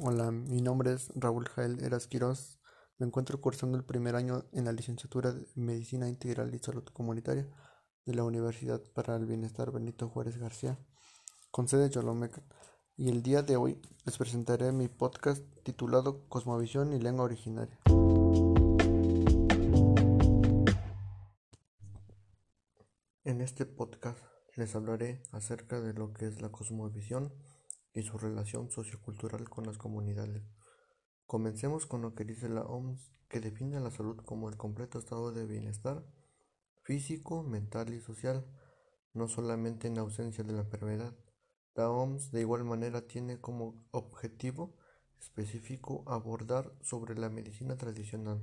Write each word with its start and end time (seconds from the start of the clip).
Hola, 0.00 0.30
mi 0.30 0.60
nombre 0.60 0.92
es 0.92 1.10
Raúl 1.16 1.48
Jael 1.48 1.82
Eras 1.82 2.06
Quirós. 2.06 2.60
Me 2.98 3.06
encuentro 3.06 3.40
cursando 3.40 3.76
el 3.76 3.84
primer 3.84 4.14
año 4.14 4.44
en 4.52 4.64
la 4.64 4.70
licenciatura 4.70 5.32
de 5.32 5.44
Medicina 5.56 6.08
Integral 6.08 6.54
y 6.54 6.60
Salud 6.60 6.84
Comunitaria 6.92 7.48
de 8.06 8.14
la 8.14 8.22
Universidad 8.22 8.80
para 8.94 9.16
el 9.16 9.26
Bienestar 9.26 9.72
Benito 9.72 10.08
Juárez 10.08 10.38
García, 10.38 10.78
con 11.50 11.66
sede 11.66 11.90
Cholomeca. 11.90 12.44
Y 12.96 13.08
el 13.08 13.24
día 13.24 13.42
de 13.42 13.56
hoy 13.56 13.82
les 14.06 14.16
presentaré 14.16 14.70
mi 14.70 14.86
podcast 14.86 15.42
titulado 15.64 16.28
Cosmovisión 16.28 16.92
y 16.92 17.00
Lengua 17.00 17.24
Originaria. 17.24 17.76
En 23.24 23.40
este 23.40 23.66
podcast 23.66 24.20
les 24.54 24.76
hablaré 24.76 25.24
acerca 25.32 25.80
de 25.80 25.92
lo 25.92 26.12
que 26.12 26.28
es 26.28 26.40
la 26.40 26.50
cosmovisión 26.52 27.32
y 27.98 28.02
su 28.02 28.16
relación 28.18 28.70
sociocultural 28.70 29.48
con 29.48 29.66
las 29.66 29.78
comunidades. 29.78 30.42
Comencemos 31.26 31.86
con 31.86 32.02
lo 32.02 32.14
que 32.14 32.24
dice 32.24 32.48
la 32.48 32.62
OMS, 32.62 33.12
que 33.28 33.40
define 33.40 33.80
la 33.80 33.90
salud 33.90 34.16
como 34.24 34.48
el 34.48 34.56
completo 34.56 34.98
estado 34.98 35.32
de 35.32 35.46
bienestar 35.46 36.04
físico, 36.82 37.42
mental 37.42 37.92
y 37.92 38.00
social, 38.00 38.46
no 39.12 39.28
solamente 39.28 39.88
en 39.88 39.98
ausencia 39.98 40.42
de 40.42 40.54
la 40.54 40.60
enfermedad. 40.60 41.14
La 41.74 41.90
OMS 41.90 42.32
de 42.32 42.40
igual 42.40 42.64
manera 42.64 43.06
tiene 43.06 43.40
como 43.40 43.86
objetivo 43.90 44.74
específico 45.20 46.02
abordar 46.06 46.72
sobre 46.80 47.14
la 47.14 47.28
medicina 47.28 47.76
tradicional. 47.76 48.42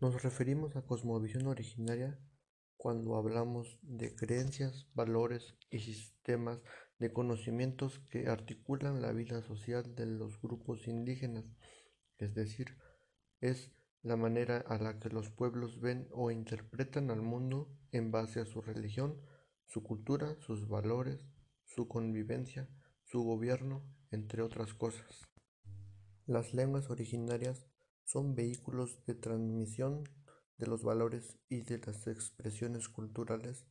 Nos 0.00 0.22
referimos 0.22 0.76
a 0.76 0.82
cosmovisión 0.82 1.46
originaria 1.46 2.18
cuando 2.80 3.16
hablamos 3.16 3.78
de 3.82 4.14
creencias, 4.14 4.86
valores 4.94 5.54
y 5.70 5.80
sistemas 5.80 6.62
de 6.98 7.12
conocimientos 7.12 7.98
que 8.08 8.28
articulan 8.28 9.02
la 9.02 9.12
vida 9.12 9.42
social 9.42 9.94
de 9.94 10.06
los 10.06 10.40
grupos 10.40 10.88
indígenas, 10.88 11.44
es 12.16 12.34
decir, 12.34 12.78
es 13.42 13.70
la 14.00 14.16
manera 14.16 14.64
a 14.66 14.78
la 14.78 14.98
que 14.98 15.10
los 15.10 15.28
pueblos 15.28 15.78
ven 15.78 16.08
o 16.10 16.30
interpretan 16.30 17.10
al 17.10 17.20
mundo 17.20 17.68
en 17.92 18.10
base 18.10 18.40
a 18.40 18.46
su 18.46 18.62
religión, 18.62 19.20
su 19.66 19.82
cultura, 19.82 20.38
sus 20.40 20.66
valores, 20.66 21.26
su 21.66 21.86
convivencia, 21.86 22.66
su 23.04 23.22
gobierno, 23.22 23.84
entre 24.10 24.40
otras 24.40 24.72
cosas. 24.72 25.28
Las 26.24 26.54
lenguas 26.54 26.88
originarias 26.88 27.66
son 28.04 28.34
vehículos 28.34 29.04
de 29.04 29.16
transmisión 29.16 30.04
de 30.60 30.66
los 30.66 30.84
valores 30.84 31.38
y 31.48 31.62
de 31.62 31.78
las 31.78 32.06
expresiones 32.06 32.88
culturales 32.88 33.64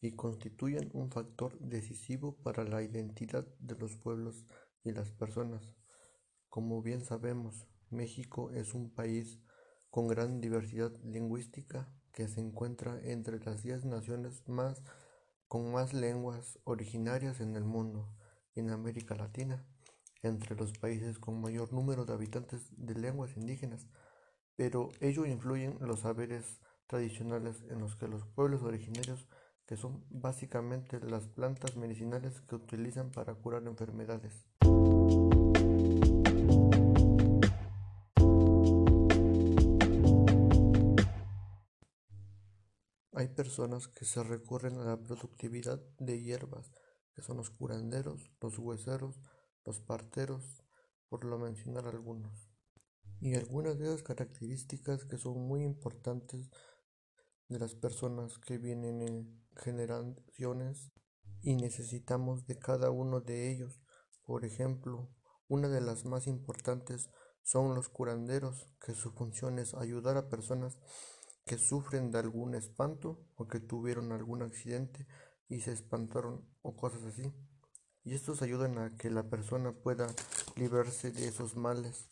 y 0.00 0.12
constituyen 0.12 0.90
un 0.92 1.10
factor 1.10 1.58
decisivo 1.58 2.36
para 2.42 2.64
la 2.64 2.82
identidad 2.82 3.46
de 3.58 3.74
los 3.76 3.96
pueblos 3.96 4.46
y 4.84 4.92
las 4.92 5.10
personas. 5.10 5.74
Como 6.48 6.82
bien 6.82 7.04
sabemos, 7.04 7.66
México 7.90 8.50
es 8.52 8.74
un 8.74 8.94
país 8.94 9.40
con 9.90 10.06
gran 10.06 10.40
diversidad 10.40 10.92
lingüística 11.02 11.90
que 12.12 12.28
se 12.28 12.40
encuentra 12.40 13.00
entre 13.02 13.40
las 13.40 13.62
diez 13.62 13.84
naciones 13.86 14.46
más 14.46 14.82
con 15.48 15.72
más 15.72 15.94
lenguas 15.94 16.58
originarias 16.64 17.40
en 17.40 17.56
el 17.56 17.64
mundo 17.64 18.14
y 18.54 18.60
en 18.60 18.68
América 18.70 19.14
Latina, 19.14 19.64
entre 20.22 20.56
los 20.56 20.72
países 20.72 21.18
con 21.18 21.40
mayor 21.40 21.72
número 21.72 22.04
de 22.04 22.12
habitantes 22.12 22.68
de 22.76 22.94
lenguas 22.94 23.34
indígenas, 23.34 23.86
pero 24.58 24.90
ello 25.00 25.24
influyen 25.24 25.78
los 25.80 26.00
saberes 26.00 26.60
tradicionales 26.88 27.62
en 27.70 27.78
los 27.78 27.94
que 27.94 28.08
los 28.08 28.26
pueblos 28.26 28.64
originarios 28.64 29.28
que 29.66 29.76
son 29.76 30.04
básicamente 30.10 30.98
las 30.98 31.28
plantas 31.28 31.76
medicinales 31.76 32.40
que 32.40 32.56
utilizan 32.56 33.12
para 33.12 33.36
curar 33.36 33.62
enfermedades. 33.68 34.48
Hay 43.12 43.28
personas 43.28 43.86
que 43.86 44.04
se 44.04 44.24
recurren 44.24 44.78
a 44.78 44.84
la 44.84 45.00
productividad 45.00 45.80
de 46.00 46.20
hierbas, 46.20 46.72
que 47.14 47.22
son 47.22 47.36
los 47.36 47.50
curanderos, 47.50 48.32
los 48.40 48.58
hueseros, 48.58 49.20
los 49.64 49.78
parteros, 49.78 50.64
por 51.08 51.24
lo 51.24 51.38
mencionar 51.38 51.86
algunos. 51.86 52.47
Y 53.20 53.34
algunas 53.34 53.78
de 53.78 53.86
esas 53.86 54.02
características 54.02 55.04
que 55.04 55.18
son 55.18 55.46
muy 55.46 55.64
importantes 55.64 56.50
de 57.48 57.58
las 57.58 57.74
personas 57.74 58.38
que 58.38 58.58
vienen 58.58 59.02
en 59.02 59.44
generaciones 59.56 60.92
y 61.42 61.56
necesitamos 61.56 62.46
de 62.46 62.58
cada 62.58 62.90
uno 62.90 63.20
de 63.20 63.50
ellos. 63.50 63.80
Por 64.24 64.44
ejemplo, 64.44 65.10
una 65.48 65.68
de 65.68 65.80
las 65.80 66.04
más 66.04 66.26
importantes 66.26 67.10
son 67.42 67.74
los 67.74 67.88
curanderos, 67.88 68.68
que 68.84 68.92
su 68.92 69.12
función 69.12 69.58
es 69.58 69.74
ayudar 69.74 70.16
a 70.16 70.28
personas 70.28 70.78
que 71.46 71.56
sufren 71.56 72.10
de 72.10 72.18
algún 72.18 72.54
espanto 72.54 73.26
o 73.34 73.48
que 73.48 73.58
tuvieron 73.58 74.12
algún 74.12 74.42
accidente 74.42 75.06
y 75.48 75.60
se 75.60 75.72
espantaron 75.72 76.46
o 76.60 76.76
cosas 76.76 77.02
así. 77.04 77.32
Y 78.04 78.14
estos 78.14 78.42
ayudan 78.42 78.78
a 78.78 78.96
que 78.96 79.10
la 79.10 79.30
persona 79.30 79.72
pueda 79.72 80.06
librarse 80.56 81.10
de 81.10 81.26
esos 81.26 81.56
males. 81.56 82.08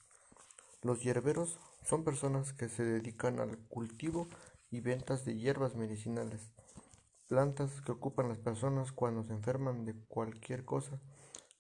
Los 0.83 1.03
hierberos 1.03 1.59
son 1.83 2.05
personas 2.05 2.53
que 2.53 2.69
se 2.69 2.85
dedican 2.85 3.41
al 3.41 3.59
cultivo 3.69 4.29
y 4.71 4.81
ventas 4.81 5.25
de 5.25 5.37
hierbas 5.37 5.75
medicinales 5.75 6.51
plantas 7.27 7.81
que 7.81 7.93
ocupan 7.93 8.29
las 8.29 8.39
personas 8.39 8.93
cuando 8.93 9.25
se 9.25 9.33
enferman 9.33 9.85
de 9.85 9.95
cualquier 10.07 10.65
cosa, 10.65 11.01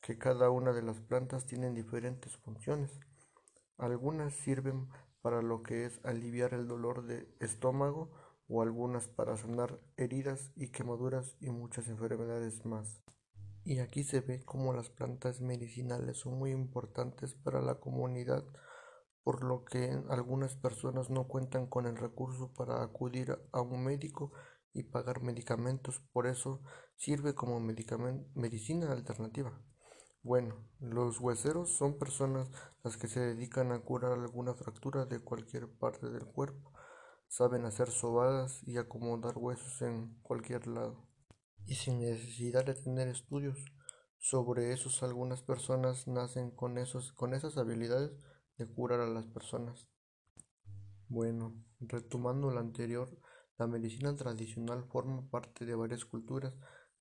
que 0.00 0.18
cada 0.18 0.50
una 0.50 0.72
de 0.72 0.82
las 0.82 1.00
plantas 1.00 1.46
tienen 1.46 1.74
diferentes 1.74 2.36
funciones. 2.36 3.00
Algunas 3.76 4.32
sirven 4.32 4.88
para 5.22 5.42
lo 5.42 5.62
que 5.62 5.84
es 5.84 6.00
aliviar 6.04 6.54
el 6.54 6.68
dolor 6.68 7.04
de 7.04 7.28
estómago 7.40 8.10
o 8.48 8.62
algunas 8.62 9.08
para 9.08 9.36
sanar 9.36 9.80
heridas 9.96 10.52
y 10.54 10.68
quemaduras 10.68 11.36
y 11.40 11.50
muchas 11.50 11.88
enfermedades 11.88 12.64
más. 12.64 13.02
Y 13.64 13.80
aquí 13.80 14.04
se 14.04 14.20
ve 14.20 14.44
cómo 14.44 14.72
las 14.72 14.88
plantas 14.90 15.40
medicinales 15.40 16.18
son 16.18 16.38
muy 16.38 16.52
importantes 16.52 17.34
para 17.34 17.60
la 17.60 17.80
comunidad, 17.80 18.44
por 19.26 19.42
lo 19.42 19.64
que 19.64 19.90
algunas 20.08 20.54
personas 20.54 21.10
no 21.10 21.26
cuentan 21.26 21.66
con 21.66 21.86
el 21.86 21.96
recurso 21.96 22.52
para 22.54 22.80
acudir 22.80 23.36
a 23.50 23.60
un 23.60 23.82
médico 23.82 24.30
y 24.72 24.84
pagar 24.84 25.20
medicamentos, 25.20 26.00
por 26.12 26.28
eso 26.28 26.62
sirve 26.94 27.34
como 27.34 27.58
medicina 27.58 28.92
alternativa. 28.92 29.60
Bueno, 30.22 30.54
los 30.78 31.18
hueseros 31.18 31.76
son 31.76 31.98
personas 31.98 32.48
las 32.84 32.96
que 32.96 33.08
se 33.08 33.18
dedican 33.18 33.72
a 33.72 33.80
curar 33.80 34.12
alguna 34.12 34.54
fractura 34.54 35.06
de 35.06 35.18
cualquier 35.18 35.68
parte 35.76 36.08
del 36.08 36.26
cuerpo. 36.26 36.70
Saben 37.26 37.64
hacer 37.64 37.90
sobadas 37.90 38.62
y 38.62 38.78
acomodar 38.78 39.36
huesos 39.36 39.82
en 39.82 40.20
cualquier 40.22 40.68
lado. 40.68 41.04
Y 41.64 41.74
sin 41.74 41.98
necesidad 41.98 42.64
de 42.64 42.74
tener 42.74 43.08
estudios 43.08 43.58
sobre 44.20 44.72
esos, 44.72 45.02
algunas 45.02 45.42
personas 45.42 46.06
nacen 46.06 46.52
con, 46.52 46.78
esos, 46.78 47.12
con 47.12 47.34
esas 47.34 47.56
habilidades 47.56 48.12
de 48.58 48.66
curar 48.66 49.00
a 49.00 49.08
las 49.08 49.26
personas. 49.26 49.88
Bueno, 51.08 51.54
retomando 51.80 52.50
lo 52.50 52.58
anterior, 52.58 53.08
la 53.58 53.66
medicina 53.66 54.14
tradicional 54.14 54.84
forma 54.84 55.28
parte 55.30 55.64
de 55.64 55.74
varias 55.74 56.04
culturas, 56.04 56.54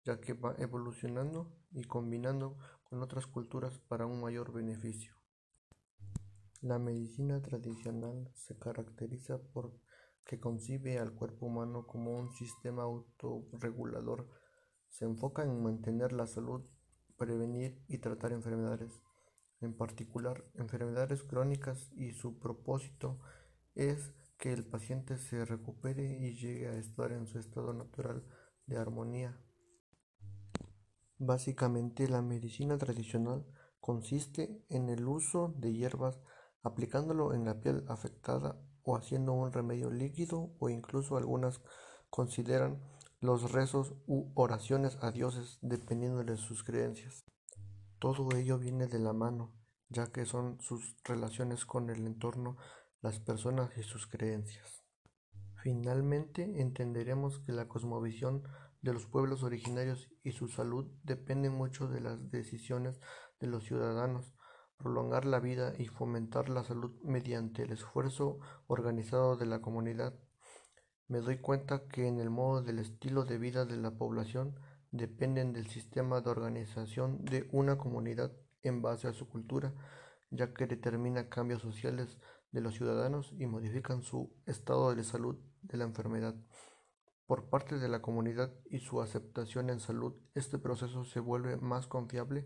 ya 0.04 0.22
que 0.22 0.34
va 0.34 0.56
evolucionando 0.60 1.52
y 1.72 1.84
combinando 1.84 2.58
con 2.84 3.02
otras 3.02 3.28
culturas 3.28 3.80
para 3.80 4.06
un 4.06 4.22
mayor 4.22 4.54
beneficio. 4.54 5.16
La 6.62 6.80
medicina 6.80 7.42
tradicional 7.42 8.32
se 8.34 8.58
caracteriza 8.58 9.40
por 9.54 9.74
que 10.26 10.40
concibe 10.40 10.98
al 10.98 11.14
cuerpo 11.14 11.46
humano 11.46 11.86
como 11.86 12.18
un 12.18 12.32
sistema 12.32 12.84
autorregulador. 12.84 14.28
Se 14.90 15.06
enfoca 15.06 15.44
en 15.44 15.62
mantener 15.62 16.14
la 16.14 16.26
salud, 16.26 16.64
prevenir 17.18 17.80
y 17.88 18.00
tratar 18.00 18.32
enfermedades, 18.32 19.02
en 19.62 19.76
particular 19.76 20.46
enfermedades 20.56 21.24
crónicas 21.24 21.92
y 21.96 22.12
su 22.12 22.40
propósito 22.40 23.20
es 23.74 24.14
que 24.38 24.54
el 24.54 24.66
paciente 24.66 25.18
se 25.18 25.46
recupere 25.46 26.20
y 26.20 26.36
llegue 26.36 26.68
a 26.68 26.78
estar 26.78 27.12
en 27.12 27.28
su 27.28 27.40
estado 27.40 27.74
natural 27.74 28.26
de 28.66 28.78
armonía. 28.78 29.40
Básicamente 31.18 32.08
la 32.10 32.22
medicina 32.22 32.78
tradicional 32.78 33.46
consiste 33.80 34.66
en 34.70 34.90
el 34.90 35.08
uso 35.08 35.54
de 35.58 35.74
hierbas 35.74 36.20
aplicándolo 36.64 37.34
en 37.34 37.46
la 37.46 37.62
piel 37.62 37.86
afectada 37.88 38.60
o 38.84 38.98
haciendo 38.98 39.34
un 39.34 39.52
remedio 39.52 39.92
líquido 39.92 40.56
o 40.60 40.70
incluso 40.70 41.18
algunas 41.18 41.62
consideran 42.10 42.82
los 43.20 43.52
rezos 43.52 43.94
u 44.08 44.32
oraciones 44.36 44.98
a 45.02 45.12
dioses 45.12 45.60
dependiendo 45.62 46.24
de 46.24 46.38
sus 46.38 46.64
creencias. 46.64 47.26
Todo 48.06 48.38
ello 48.38 48.60
viene 48.60 48.86
de 48.86 49.00
la 49.00 49.14
mano, 49.14 49.52
ya 49.90 50.12
que 50.12 50.28
son 50.28 50.62
sus 50.62 50.96
relaciones 51.04 51.66
con 51.66 51.90
el 51.90 52.06
entorno 52.06 52.56
las 53.02 53.20
personas 53.20 53.76
y 53.80 53.82
sus 53.82 54.06
creencias. 54.06 54.84
Finalmente, 55.64 56.62
entenderemos 56.62 57.40
que 57.40 57.52
la 57.52 57.68
cosmovisión 57.68 58.44
de 58.84 58.94
los 58.94 59.08
pueblos 59.08 59.42
originarios 59.42 60.12
y 60.22 60.34
su 60.34 60.48
salud 60.48 60.86
dependen 61.02 61.54
mucho 61.54 61.88
de 61.88 62.00
las 62.00 62.30
decisiones 62.30 63.00
de 63.40 63.48
los 63.48 63.64
ciudadanos, 63.64 64.36
prolongar 64.78 65.26
la 65.26 65.40
vida 65.40 65.74
y 65.76 65.88
fomentar 65.88 66.50
la 66.50 66.64
salud 66.64 66.92
mediante 67.02 67.64
el 67.64 67.72
esfuerzo 67.72 68.38
organizado 68.68 69.36
de 69.36 69.48
la 69.48 69.64
comunidad. 69.64 70.14
Me 71.08 71.22
doy 71.22 71.40
cuenta 71.40 71.88
que 71.88 72.08
en 72.08 72.20
el 72.20 72.30
modo 72.30 72.62
del 72.62 72.78
estilo 72.78 73.26
de 73.26 73.40
vida 73.40 73.66
de 73.66 73.78
la 73.78 73.98
población 73.98 74.60
dependen 74.98 75.54
del 75.54 75.68
sistema 75.68 76.22
de 76.22 76.30
organización 76.30 77.24
de 77.26 77.48
una 77.52 77.78
comunidad 77.78 78.32
en 78.64 78.82
base 78.82 79.08
a 79.08 79.14
su 79.14 79.28
cultura, 79.28 79.74
ya 80.32 80.54
que 80.54 80.68
determina 80.68 81.30
cambios 81.30 81.62
sociales 81.62 82.18
de 82.52 82.62
los 82.62 82.76
ciudadanos 82.76 83.34
y 83.38 83.46
modifican 83.46 84.02
su 84.02 84.34
estado 84.46 84.96
de 84.96 85.04
salud 85.04 85.38
de 85.62 85.78
la 85.78 85.84
enfermedad. 85.84 86.36
Por 87.28 87.50
parte 87.50 87.78
de 87.80 87.90
la 87.90 88.02
comunidad 88.02 88.54
y 88.70 88.80
su 88.80 89.02
aceptación 89.02 89.70
en 89.70 89.80
salud, 89.80 90.14
este 90.36 90.58
proceso 90.58 91.04
se 91.04 91.20
vuelve 91.20 91.58
más 91.58 91.88
confiable 91.88 92.46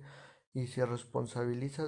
y 0.53 0.67
se 0.67 0.85
responsabiliza 0.85 1.87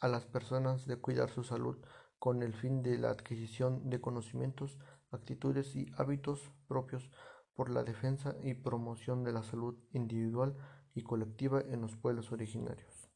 a 0.00 0.08
las 0.08 0.26
personas 0.26 0.86
de 0.86 0.96
cuidar 0.96 1.30
su 1.30 1.44
salud 1.44 1.78
con 2.18 2.42
el 2.42 2.52
fin 2.52 2.82
de 2.82 2.98
la 2.98 3.10
adquisición 3.10 3.88
de 3.88 4.00
conocimientos, 4.00 4.78
actitudes 5.10 5.74
y 5.76 5.86
hábitos 5.96 6.52
propios 6.68 7.10
por 7.54 7.70
la 7.70 7.82
defensa 7.82 8.36
y 8.42 8.54
promoción 8.54 9.24
de 9.24 9.32
la 9.32 9.42
salud 9.42 9.76
individual 9.92 10.56
y 10.94 11.02
colectiva 11.02 11.60
en 11.60 11.80
los 11.80 11.96
pueblos 11.96 12.32
originarios. 12.32 13.10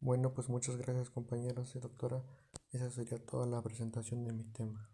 Bueno, 0.00 0.34
pues 0.34 0.48
muchas 0.48 0.76
gracias 0.76 1.10
compañeros 1.10 1.76
y 1.76 1.78
doctora. 1.78 2.24
Esa 2.70 2.90
sería 2.90 3.24
toda 3.24 3.46
la 3.46 3.62
presentación 3.62 4.24
de 4.24 4.32
mi 4.32 4.44
tema. 4.44 4.90